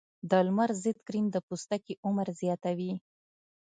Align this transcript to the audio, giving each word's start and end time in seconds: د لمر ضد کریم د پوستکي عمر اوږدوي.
د 0.29 0.31
لمر 0.47 0.69
ضد 0.83 0.97
کریم 1.07 1.25
د 1.31 1.37
پوستکي 1.47 1.93
عمر 2.05 2.27
اوږدوي. 2.39 2.93